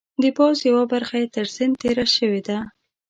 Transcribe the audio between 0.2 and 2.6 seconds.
د پوځ یوه برخه یې تر سیند تېره شوې ده.